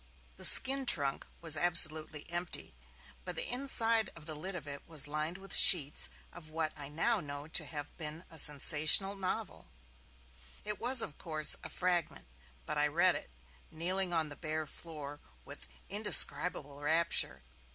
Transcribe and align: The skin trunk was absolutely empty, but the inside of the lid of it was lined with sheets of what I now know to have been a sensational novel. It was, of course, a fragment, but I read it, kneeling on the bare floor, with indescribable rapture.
The 0.37 0.45
skin 0.45 0.87
trunk 0.87 1.27
was 1.41 1.55
absolutely 1.55 2.27
empty, 2.27 2.73
but 3.23 3.35
the 3.35 3.47
inside 3.47 4.09
of 4.15 4.25
the 4.25 4.33
lid 4.33 4.55
of 4.55 4.67
it 4.67 4.81
was 4.87 5.07
lined 5.07 5.37
with 5.37 5.53
sheets 5.55 6.09
of 6.33 6.49
what 6.49 6.73
I 6.75 6.89
now 6.89 7.19
know 7.19 7.47
to 7.49 7.65
have 7.67 7.95
been 7.97 8.25
a 8.31 8.39
sensational 8.39 9.15
novel. 9.15 9.69
It 10.65 10.79
was, 10.79 11.03
of 11.03 11.19
course, 11.19 11.55
a 11.63 11.69
fragment, 11.69 12.25
but 12.65 12.79
I 12.79 12.87
read 12.87 13.13
it, 13.15 13.29
kneeling 13.69 14.11
on 14.11 14.29
the 14.29 14.35
bare 14.35 14.65
floor, 14.65 15.19
with 15.45 15.67
indescribable 15.87 16.81
rapture. 16.81 17.43